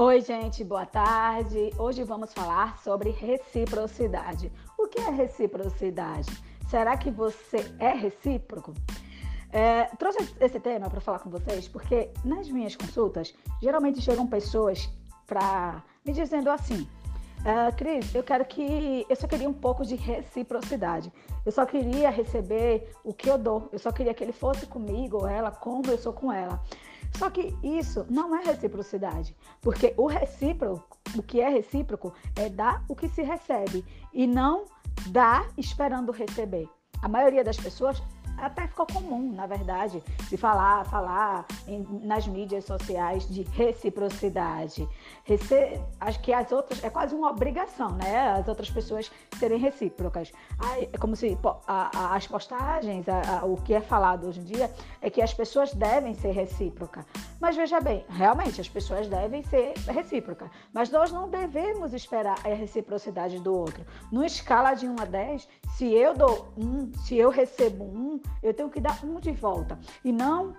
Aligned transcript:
Oi, 0.00 0.20
gente, 0.20 0.62
boa 0.62 0.86
tarde. 0.86 1.72
Hoje 1.76 2.04
vamos 2.04 2.32
falar 2.32 2.78
sobre 2.78 3.10
reciprocidade. 3.10 4.52
O 4.78 4.86
que 4.86 5.00
é 5.00 5.10
reciprocidade? 5.10 6.30
Será 6.68 6.96
que 6.96 7.10
você 7.10 7.56
é 7.80 7.94
recíproco? 7.94 8.74
É, 9.50 9.86
trouxe 9.96 10.18
esse 10.40 10.60
tema 10.60 10.88
para 10.88 11.00
falar 11.00 11.18
com 11.18 11.28
vocês 11.28 11.66
porque 11.66 12.10
nas 12.24 12.48
minhas 12.48 12.76
consultas 12.76 13.34
geralmente 13.60 14.00
chegam 14.00 14.24
pessoas 14.24 14.88
para 15.26 15.82
me 16.06 16.12
dizendo 16.12 16.48
assim: 16.48 16.88
Uh, 17.40 17.74
Cris, 17.76 18.14
eu 18.14 18.22
quero 18.22 18.44
que. 18.44 19.06
Eu 19.08 19.16
só 19.16 19.26
queria 19.26 19.48
um 19.48 19.54
pouco 19.54 19.84
de 19.84 19.94
reciprocidade. 19.94 21.12
Eu 21.46 21.52
só 21.52 21.64
queria 21.64 22.10
receber 22.10 22.92
o 23.04 23.14
que 23.14 23.30
eu 23.30 23.38
dou. 23.38 23.68
Eu 23.72 23.78
só 23.78 23.92
queria 23.92 24.12
que 24.12 24.22
ele 24.22 24.32
fosse 24.32 24.66
comigo 24.66 25.18
ou 25.18 25.28
ela 25.28 25.50
como 25.50 25.88
eu 25.90 25.98
sou 25.98 26.12
com 26.12 26.32
ela. 26.32 26.62
Só 27.16 27.30
que 27.30 27.56
isso 27.62 28.04
não 28.10 28.36
é 28.36 28.44
reciprocidade. 28.44 29.34
Porque 29.60 29.94
o 29.96 30.06
recíproco, 30.06 30.98
o 31.16 31.22
que 31.22 31.40
é 31.40 31.48
recíproco, 31.48 32.12
é 32.36 32.48
dar 32.48 32.84
o 32.88 32.94
que 32.94 33.08
se 33.08 33.22
recebe 33.22 33.84
e 34.12 34.26
não 34.26 34.64
dar 35.06 35.48
esperando 35.56 36.12
receber. 36.12 36.68
A 37.00 37.08
maioria 37.08 37.44
das 37.44 37.56
pessoas 37.56 38.02
até 38.40 38.66
ficou 38.66 38.86
comum, 38.86 39.32
na 39.32 39.46
verdade, 39.46 40.02
de 40.28 40.36
falar, 40.36 40.84
falar 40.86 41.46
em, 41.66 41.86
nas 42.02 42.26
mídias 42.26 42.64
sociais 42.64 43.28
de 43.28 43.42
reciprocidade. 43.42 44.88
Rece... 45.24 45.80
Acho 46.00 46.20
que 46.20 46.32
as 46.32 46.50
outras 46.52 46.82
é 46.82 46.90
quase 46.90 47.14
uma 47.14 47.30
obrigação, 47.30 47.90
né? 47.90 48.32
As 48.32 48.48
outras 48.48 48.70
pessoas 48.70 49.10
serem 49.38 49.58
recíprocas. 49.58 50.32
é 50.92 50.98
como 50.98 51.16
se 51.16 51.36
a, 51.66 51.90
a, 51.96 52.16
as 52.16 52.26
postagens, 52.26 53.06
a, 53.08 53.44
o 53.44 53.56
que 53.56 53.74
é 53.74 53.80
falado 53.80 54.26
hoje 54.26 54.40
em 54.40 54.44
dia 54.44 54.70
é 55.00 55.10
que 55.10 55.20
as 55.20 55.34
pessoas 55.34 55.74
devem 55.74 56.14
ser 56.14 56.32
recíprocas. 56.32 57.04
Mas 57.40 57.56
veja 57.56 57.80
bem, 57.80 58.04
realmente 58.08 58.60
as 58.60 58.68
pessoas 58.68 59.08
devem 59.08 59.42
ser 59.42 59.74
recíprocas. 59.88 60.50
Mas 60.72 60.90
nós 60.90 61.12
não 61.12 61.28
devemos 61.28 61.92
esperar 61.92 62.38
a 62.44 62.48
reciprocidade 62.54 63.38
do 63.40 63.54
outro. 63.54 63.84
Numa 64.10 64.26
escala 64.26 64.74
de 64.74 64.86
1 64.86 64.96
a 65.00 65.04
10, 65.04 65.48
se 65.76 65.92
eu 65.92 66.14
dou 66.14 66.52
um, 66.56 66.92
se 67.04 67.16
eu 67.16 67.30
recebo 67.30 67.84
um, 67.84 68.20
eu 68.42 68.54
tenho 68.54 68.70
que 68.70 68.80
dar 68.80 68.98
um 69.04 69.20
de 69.20 69.32
volta. 69.32 69.78
E 70.04 70.12
não 70.12 70.54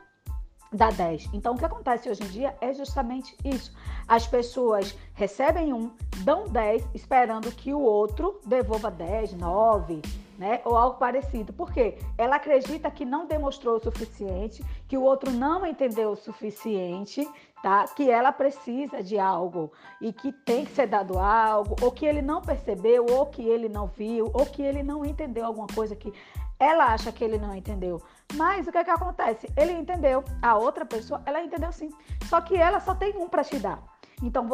dar 0.72 0.94
10. 0.94 1.30
Então, 1.34 1.56
o 1.56 1.58
que 1.58 1.66
acontece 1.66 2.10
hoje 2.10 2.24
em 2.24 2.28
dia 2.28 2.56
é 2.62 2.74
justamente 2.74 3.36
isso. 3.44 3.74
As 4.08 4.28
pessoas 4.28 4.96
recebem 5.14 5.74
um, 5.74 5.92
dão 6.18 6.48
10, 6.48 6.88
esperando 6.94 7.52
que 7.52 7.74
o 7.74 7.80
outro 7.80 8.40
devolva 8.46 8.92
10, 8.92 9.34
9, 9.34 10.02
né? 10.38 10.62
Ou 10.64 10.78
algo 10.78 10.98
parecido. 10.98 11.52
Por 11.52 11.72
quê? 11.74 11.98
Ela 12.18 12.36
acredita 12.36 12.90
que 12.92 13.04
não 13.04 13.26
demonstrou 13.26 13.78
o 13.78 13.80
suficiente, 13.80 14.64
que 14.88 14.98
o 14.98 15.02
outro 15.02 15.32
não 15.32 15.66
entendeu 15.66 16.12
o 16.12 16.16
suficiente, 16.16 17.28
tá? 17.64 17.86
Que 17.88 18.10
ela 18.10 18.32
precisa 18.32 19.02
de 19.02 19.18
algo 19.18 19.72
e 20.00 20.14
que 20.14 20.32
tem 20.32 20.66
que 20.66 20.72
ser 20.72 20.88
dado 20.88 21.18
algo, 21.18 21.76
ou 21.82 21.92
que 21.92 22.06
ele 22.06 22.22
não 22.22 22.42
percebeu, 22.42 23.08
ou 23.10 23.26
que 23.26 23.42
ele 23.42 23.68
não 23.68 23.88
viu, 23.88 24.30
ou 24.34 24.46
que 24.46 24.62
ele 24.62 24.84
não 24.84 25.04
entendeu 25.04 25.46
alguma 25.46 25.68
coisa 25.68 25.96
que 25.96 26.14
ela 26.60 26.88
acha 26.88 27.12
que 27.12 27.24
ele 27.24 27.38
não 27.38 27.56
entendeu. 27.56 28.02
Mas 28.36 28.68
o 28.68 28.72
que, 28.72 28.78
é 28.78 28.84
que 28.84 28.90
acontece? 28.90 29.48
Ele 29.56 29.72
entendeu, 29.72 30.24
a 30.42 30.56
outra 30.58 30.86
pessoa, 30.86 31.22
ela 31.26 31.42
entendeu 31.42 31.72
sim. 31.72 31.90
Só 32.26 32.42
que 32.42 32.56
ela 32.56 32.80
só 32.80 32.94
tem 32.94 33.16
um 33.18 33.30
para 33.30 33.44
te 33.44 33.58
dar. 33.58 33.82
Então 34.22 34.48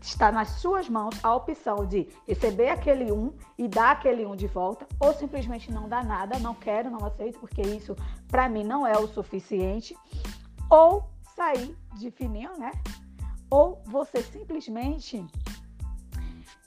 está 0.00 0.30
nas 0.30 0.48
suas 0.60 0.88
mãos 0.88 1.18
a 1.24 1.34
opção 1.34 1.84
de 1.84 2.08
receber 2.26 2.68
aquele 2.68 3.10
um 3.10 3.32
e 3.58 3.66
dar 3.66 3.90
aquele 3.90 4.24
um 4.24 4.36
de 4.36 4.46
volta, 4.46 4.86
ou 5.00 5.12
simplesmente 5.12 5.72
não 5.72 5.88
dar 5.88 6.04
nada, 6.04 6.38
não 6.38 6.54
quero, 6.54 6.88
não 6.88 7.04
aceito, 7.04 7.40
porque 7.40 7.60
isso 7.62 7.96
para 8.28 8.48
mim 8.48 8.62
não 8.62 8.86
é 8.86 8.96
o 8.96 9.08
suficiente, 9.08 9.96
ou 10.70 11.10
sair 11.34 11.76
de 11.98 12.12
fininho, 12.12 12.56
né? 12.58 12.70
Ou 13.50 13.82
você 13.86 14.22
simplesmente 14.22 15.26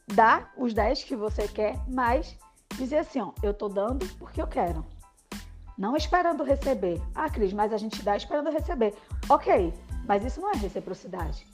dá 0.08 0.50
os 0.58 0.74
10 0.74 1.06
que 1.06 1.16
você 1.16 1.48
quer, 1.48 1.80
mas 1.88 2.38
dizer 2.76 2.98
assim, 2.98 3.22
ó, 3.22 3.32
eu 3.42 3.54
tô 3.54 3.68
dando 3.68 4.08
porque 4.18 4.42
eu 4.42 4.48
quero. 4.48 4.86
Não 5.78 5.96
esperando 5.96 6.44
receber. 6.44 7.02
Ah, 7.16 7.30
Cris, 7.30 7.54
mas 7.54 7.74
a 7.74 7.78
gente 7.78 8.04
dá 8.04 8.16
esperando 8.16 8.52
receber. 8.52 8.94
Ok, 9.30 9.74
mas 10.06 10.24
isso 10.24 10.40
não 10.40 10.52
é 10.52 10.56
reciprocidade. 10.56 11.48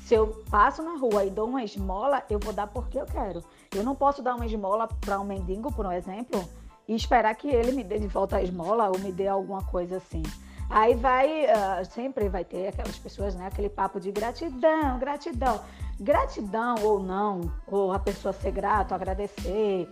Se 0.00 0.14
eu 0.14 0.42
passo 0.50 0.82
na 0.82 0.96
rua 0.96 1.24
e 1.24 1.30
dou 1.30 1.46
uma 1.46 1.62
esmola, 1.62 2.22
eu 2.30 2.38
vou 2.38 2.52
dar 2.52 2.66
porque 2.66 2.98
eu 2.98 3.04
quero. 3.04 3.44
Eu 3.74 3.84
não 3.84 3.94
posso 3.94 4.22
dar 4.22 4.34
uma 4.34 4.46
esmola 4.46 4.88
para 4.88 5.20
um 5.20 5.24
mendigo, 5.24 5.70
por 5.70 5.84
um 5.84 5.92
exemplo, 5.92 6.48
e 6.88 6.94
esperar 6.94 7.34
que 7.34 7.48
ele 7.48 7.72
me 7.72 7.84
dê 7.84 7.98
de 7.98 8.08
volta 8.08 8.36
a 8.38 8.42
esmola 8.42 8.88
ou 8.88 8.98
me 8.98 9.12
dê 9.12 9.28
alguma 9.28 9.62
coisa 9.64 9.98
assim. 9.98 10.22
Aí 10.70 10.94
vai, 10.94 11.44
uh, 11.44 11.84
sempre 11.90 12.28
vai 12.28 12.44
ter 12.44 12.68
aquelas 12.68 12.98
pessoas, 12.98 13.34
né? 13.34 13.46
Aquele 13.46 13.68
papo 13.68 14.00
de 14.00 14.10
gratidão, 14.10 14.98
gratidão. 14.98 15.60
Gratidão 16.00 16.76
ou 16.82 17.00
não, 17.00 17.40
ou 17.66 17.92
a 17.92 17.98
pessoa 17.98 18.32
ser 18.32 18.52
grato, 18.52 18.94
agradecer, 18.94 19.90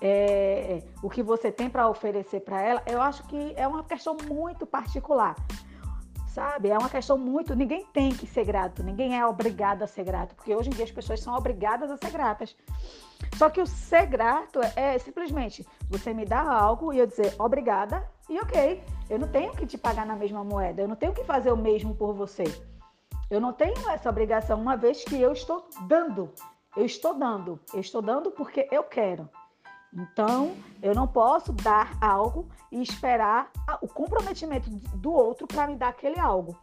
é, 0.00 0.82
o 1.02 1.10
que 1.10 1.22
você 1.22 1.50
tem 1.50 1.68
para 1.68 1.88
oferecer 1.88 2.40
para 2.40 2.60
ela, 2.60 2.82
eu 2.86 3.00
acho 3.00 3.22
que 3.24 3.52
é 3.56 3.66
uma 3.66 3.84
questão 3.84 4.16
muito 4.28 4.66
particular. 4.66 5.36
Sabe? 6.28 6.68
É 6.68 6.78
uma 6.78 6.88
questão 6.88 7.18
muito. 7.18 7.56
Ninguém 7.56 7.84
tem 7.86 8.10
que 8.10 8.26
ser 8.26 8.44
grato, 8.44 8.82
ninguém 8.82 9.18
é 9.18 9.26
obrigado 9.26 9.82
a 9.82 9.86
ser 9.88 10.04
grato, 10.04 10.36
porque 10.36 10.54
hoje 10.54 10.68
em 10.68 10.72
dia 10.72 10.84
as 10.84 10.90
pessoas 10.92 11.20
são 11.20 11.34
obrigadas 11.34 11.90
a 11.90 11.96
ser 11.96 12.12
gratas. 12.12 12.56
Só 13.36 13.50
que 13.50 13.60
o 13.60 13.66
ser 13.66 14.06
grato 14.06 14.60
é, 14.60 14.94
é 14.94 14.98
simplesmente 14.98 15.66
você 15.88 16.14
me 16.14 16.24
dar 16.24 16.46
algo 16.46 16.92
e 16.92 16.98
eu 16.98 17.06
dizer 17.06 17.34
obrigada 17.38 18.08
e 18.28 18.38
ok. 18.38 18.80
Eu 19.10 19.18
não 19.18 19.26
tenho 19.26 19.52
que 19.52 19.66
te 19.66 19.76
pagar 19.76 20.06
na 20.06 20.14
mesma 20.14 20.44
moeda, 20.44 20.82
eu 20.82 20.88
não 20.88 20.96
tenho 20.96 21.12
que 21.12 21.24
fazer 21.24 21.50
o 21.50 21.56
mesmo 21.56 21.94
por 21.94 22.12
você. 22.14 22.44
Eu 23.30 23.40
não 23.40 23.52
tenho 23.52 23.90
essa 23.90 24.08
obrigação, 24.08 24.60
uma 24.60 24.76
vez 24.76 25.04
que 25.04 25.20
eu 25.20 25.32
estou 25.32 25.68
dando. 25.86 26.32
Eu 26.76 26.86
estou 26.86 27.14
dando. 27.14 27.60
Eu 27.74 27.80
estou 27.80 28.00
dando 28.00 28.30
porque 28.30 28.68
eu 28.70 28.84
quero. 28.84 29.28
Então, 29.92 30.54
eu 30.82 30.94
não 30.94 31.06
posso 31.06 31.52
dar 31.52 31.96
algo 32.00 32.48
e 32.70 32.82
esperar 32.82 33.50
o 33.80 33.88
comprometimento 33.88 34.68
do 34.70 35.12
outro 35.12 35.46
para 35.46 35.66
me 35.66 35.76
dar 35.76 35.88
aquele 35.88 36.18
algo. 36.18 36.56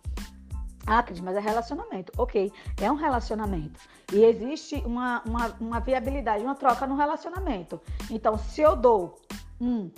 Ah, 0.85 1.01
Cris, 1.01 1.19
mas 1.19 1.35
é 1.35 1.39
relacionamento. 1.39 2.13
Ok, 2.17 2.51
é 2.79 2.91
um 2.91 2.95
relacionamento. 2.95 3.79
E 4.13 4.23
existe 4.23 4.75
uma, 4.85 5.23
uma, 5.25 5.47
uma 5.59 5.79
viabilidade, 5.79 6.43
uma 6.43 6.53
troca 6.53 6.85
no 6.85 6.95
relacionamento. 6.95 7.81
Então, 8.11 8.37
se 8.37 8.61
eu 8.61 8.75
dou 8.75 9.19
um, 9.59 9.89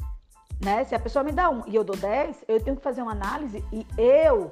né? 0.63 0.83
Se 0.85 0.95
a 0.95 0.99
pessoa 0.99 1.23
me 1.23 1.31
dá 1.31 1.49
um 1.49 1.63
e 1.67 1.75
eu 1.75 1.83
dou 1.83 1.95
dez, 1.95 2.43
eu 2.47 2.61
tenho 2.61 2.77
que 2.77 2.83
fazer 2.83 3.01
uma 3.01 3.11
análise 3.11 3.63
e 3.71 3.85
eu 3.97 4.51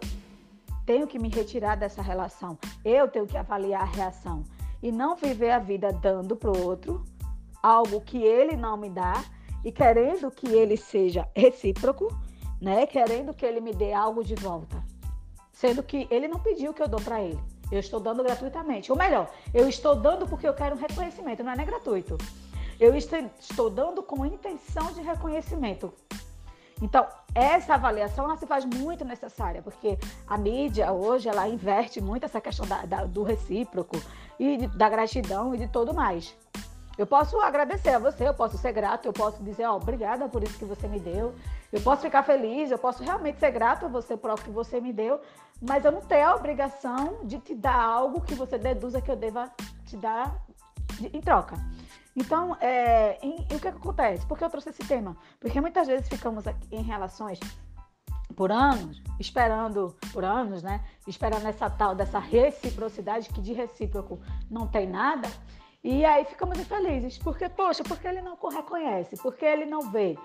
tenho 0.86 1.07
que 1.07 1.18
me 1.18 1.30
retirar 1.30 1.75
dessa 1.75 2.02
relação. 2.02 2.57
Eu 2.84 3.07
tenho 3.07 3.25
que 3.25 3.38
avaliar 3.38 3.81
a 3.81 3.86
reação. 3.86 4.44
E 4.84 4.92
não 4.92 5.16
viver 5.16 5.52
a 5.52 5.59
vida 5.59 5.92
dando 5.92 6.36
para 6.36 6.52
o 6.52 6.63
outro 6.63 7.03
algo 7.66 8.00
que 8.02 8.22
ele 8.22 8.56
não 8.56 8.78
me 8.78 8.92
dá 8.92 9.24
e 9.64 9.72
querendo 9.72 10.30
que 10.30 10.48
ele 10.48 10.78
seja 10.78 11.28
recíproco, 11.36 12.08
né? 12.62 12.86
Querendo 12.86 13.34
que 13.34 13.44
ele 13.44 13.59
me 13.59 13.74
dê 13.74 13.92
algo 13.92 14.24
de 14.24 14.36
volta, 14.36 14.84
sendo 15.52 15.81
que 15.81 16.08
ele 16.12 16.28
não 16.28 16.40
pediu 16.40 16.75
que 16.75 16.84
eu 16.84 16.88
dou 16.88 17.02
para 17.02 17.24
ele. 17.24 17.40
Eu 17.72 17.80
estou 17.80 18.00
dando 18.00 18.24
gratuitamente. 18.24 18.92
Ou 18.92 18.98
melhor, 18.98 19.28
eu 19.52 19.68
estou 19.68 19.96
dando 19.96 20.28
porque 20.28 20.48
eu 20.48 20.54
quero 20.54 20.75
um 20.75 20.80
reconhecimento, 20.80 21.44
não 21.44 21.54
é 21.54 21.58
nem 21.58 21.66
gratuito. 21.66 22.16
Eu 22.80 22.96
estou 22.96 23.70
dando 23.72 24.04
com 24.04 24.24
intenção 24.24 24.92
de 24.94 25.02
reconhecimento. 25.02 25.92
Então, 26.80 27.08
essa 27.34 27.74
avaliação 27.74 28.25
ela 28.25 28.38
se 28.38 28.46
faz 28.46 28.64
muito 28.66 29.04
necessária, 29.04 29.62
porque 29.64 29.98
a 30.28 30.38
mídia 30.38 30.92
hoje 30.92 31.28
ela 31.28 31.48
inverte 31.48 32.00
muito 32.00 32.25
essa 32.25 32.40
questão 32.40 32.68
da, 32.68 32.86
da, 32.86 33.06
do 33.06 33.24
recíproco 33.24 34.00
e 34.38 34.58
de, 34.58 34.68
da 34.68 34.88
gratidão 34.88 35.56
e 35.56 35.58
de 35.58 35.68
tudo 35.68 35.94
mais. 35.94 36.36
Eu 36.97 37.06
posso 37.06 37.39
agradecer 37.41 37.89
a 37.89 38.00
você, 38.00 38.28
eu 38.28 38.33
posso 38.33 38.57
ser 38.57 38.72
grato, 38.72 39.06
eu 39.06 39.13
posso 39.13 39.44
dizer, 39.44 39.66
ó, 39.66 39.75
obrigada 39.75 40.29
por 40.29 40.44
isso 40.44 40.57
que 40.57 40.66
você 40.66 40.88
me 40.88 41.00
deu. 41.00 41.35
Eu 41.72 41.81
posso 41.81 42.03
ficar 42.03 42.23
feliz, 42.23 42.72
eu 42.72 42.77
posso 42.77 43.03
realmente 43.03 43.39
ser 43.39 43.51
grato 43.51 43.86
a 43.86 43.89
você 43.89 44.15
por 44.15 44.30
algo 44.30 44.42
que 44.42 44.50
você 44.50 44.80
me 44.80 44.94
deu, 44.94 45.19
mas 45.62 45.83
eu 45.83 45.92
não 45.92 46.01
tenho 46.01 46.27
a 46.27 46.36
obrigação 46.36 47.19
de 47.24 47.39
te 47.39 47.53
dar 47.53 47.81
algo 47.81 48.21
que 48.21 48.33
você 48.33 48.57
deduza 48.57 49.01
que 49.01 49.12
eu 49.12 49.15
deva 49.15 49.51
te 49.86 49.97
dar 49.97 50.36
de, 50.94 51.07
em 51.15 51.19
troca. 51.19 51.57
Então, 52.15 52.56
é, 52.62 53.19
em, 53.21 53.36
o 53.41 53.59
que, 53.59 53.68
é 53.68 53.71
que 53.71 53.77
acontece? 53.77 54.25
Por 54.25 54.38
que 54.38 54.44
eu 54.45 54.50
trouxe 54.50 54.69
esse 54.69 54.86
tema? 54.86 55.18
Porque 55.39 55.59
muitas 55.59 55.88
vezes 55.88 56.07
ficamos 56.07 56.45
em 56.71 56.81
relações 56.81 57.39
por 58.36 58.51
anos, 58.51 59.01
esperando, 59.19 59.95
por 60.13 60.24
anos, 60.24 60.63
né? 60.63 60.81
Esperando 61.06 61.45
essa 61.45 61.69
tal 61.69 61.94
dessa 61.94 62.19
reciprocidade, 62.19 63.30
que 63.30 63.41
de 63.41 63.53
recíproco 63.53 64.19
não 64.50 64.65
tem 64.68 64.88
nada. 64.88 65.30
E 65.86 66.04
aí 66.04 66.26
ficamos 66.26 66.58
infelizes, 66.58 67.20
porque, 67.20 67.48
poxa, 67.48 67.84
porque 67.84 68.08
ele 68.08 68.20
não 68.20 68.36
reconhece, 68.50 69.16
porque 69.18 69.46
ele 69.46 69.68
não 69.68 69.92
vê. 69.92 70.18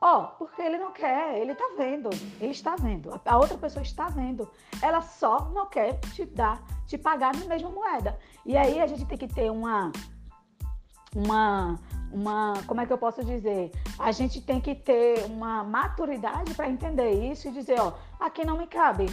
Ó, 0.00 0.18
oh, 0.18 0.26
porque 0.36 0.60
ele 0.60 0.78
não 0.78 0.90
quer, 0.90 1.38
ele 1.38 1.54
tá 1.54 1.70
vendo, 1.78 2.10
ele 2.40 2.50
está 2.50 2.74
vendo, 2.74 3.20
a 3.24 3.36
outra 3.36 3.56
pessoa 3.56 3.84
está 3.84 4.08
vendo. 4.08 4.50
Ela 4.82 5.00
só 5.00 5.48
não 5.50 5.66
quer 5.66 6.00
te 6.12 6.26
dar, 6.26 6.60
te 6.88 6.98
pagar 6.98 7.32
na 7.36 7.44
mesma 7.44 7.70
moeda. 7.70 8.18
E 8.44 8.56
aí 8.56 8.80
a 8.80 8.86
gente 8.88 9.06
tem 9.06 9.16
que 9.16 9.28
ter 9.28 9.48
uma 9.48 9.92
uma 11.14 11.78
uma, 12.12 12.54
como 12.66 12.80
é 12.80 12.86
que 12.86 12.92
eu 12.92 12.98
posso 12.98 13.24
dizer? 13.24 13.70
A 13.96 14.10
gente 14.10 14.40
tem 14.40 14.60
que 14.60 14.74
ter 14.74 15.24
uma 15.26 15.62
maturidade 15.62 16.52
para 16.54 16.68
entender 16.68 17.12
isso 17.30 17.46
e 17.46 17.52
dizer, 17.52 17.78
ó, 17.78 17.92
aqui 18.18 18.44
não 18.44 18.58
me 18.58 18.66
cabe. 18.66 19.06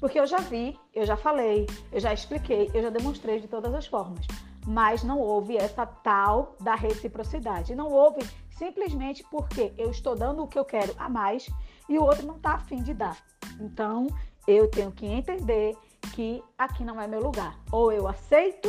Porque 0.00 0.18
eu 0.18 0.26
já 0.26 0.38
vi, 0.38 0.76
eu 0.92 1.06
já 1.06 1.16
falei, 1.16 1.68
eu 1.92 2.00
já 2.00 2.12
expliquei, 2.12 2.68
eu 2.74 2.82
já 2.82 2.90
demonstrei 2.90 3.38
de 3.38 3.46
todas 3.46 3.72
as 3.72 3.86
formas. 3.86 4.26
Mas 4.66 5.02
não 5.02 5.18
houve 5.18 5.56
essa 5.56 5.86
tal 5.86 6.56
da 6.60 6.74
reciprocidade. 6.74 7.74
Não 7.74 7.90
houve 7.90 8.20
simplesmente 8.50 9.24
porque 9.30 9.72
eu 9.78 9.90
estou 9.90 10.14
dando 10.14 10.42
o 10.42 10.48
que 10.48 10.58
eu 10.58 10.64
quero 10.64 10.94
a 10.98 11.08
mais 11.08 11.48
e 11.88 11.98
o 11.98 12.04
outro 12.04 12.26
não 12.26 12.36
está 12.36 12.54
afim 12.54 12.82
de 12.82 12.92
dar. 12.92 13.16
Então, 13.58 14.06
eu 14.46 14.70
tenho 14.70 14.92
que 14.92 15.06
entender 15.06 15.76
que 16.14 16.42
aqui 16.58 16.84
não 16.84 17.00
é 17.00 17.06
meu 17.06 17.22
lugar. 17.22 17.58
Ou 17.72 17.92
eu 17.92 18.06
aceito 18.06 18.68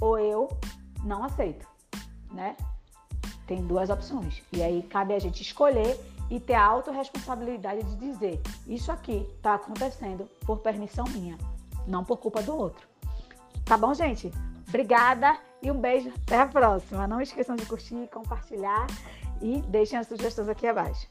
ou 0.00 0.18
eu 0.18 0.48
não 1.04 1.24
aceito, 1.24 1.66
né? 2.32 2.56
Tem 3.46 3.66
duas 3.66 3.90
opções. 3.90 4.42
E 4.52 4.62
aí 4.62 4.82
cabe 4.82 5.14
a 5.14 5.18
gente 5.18 5.42
escolher 5.42 5.98
e 6.30 6.38
ter 6.38 6.54
a 6.54 6.64
autorresponsabilidade 6.64 7.82
de 7.82 7.96
dizer: 7.96 8.40
isso 8.66 8.92
aqui 8.92 9.26
está 9.36 9.54
acontecendo 9.54 10.28
por 10.46 10.58
permissão 10.58 11.04
minha, 11.08 11.36
não 11.86 12.04
por 12.04 12.18
culpa 12.18 12.42
do 12.42 12.56
outro. 12.56 12.86
Tá 13.64 13.76
bom, 13.76 13.92
gente? 13.92 14.32
Obrigada 14.68 15.38
e 15.62 15.70
um 15.70 15.80
beijo. 15.80 16.12
Até 16.26 16.40
a 16.40 16.46
próxima. 16.46 17.06
Não 17.06 17.20
esqueçam 17.20 17.56
de 17.56 17.66
curtir, 17.66 18.08
compartilhar 18.12 18.86
e 19.40 19.60
deixem 19.62 19.98
as 19.98 20.06
sugestões 20.06 20.48
aqui 20.48 20.66
abaixo. 20.66 21.06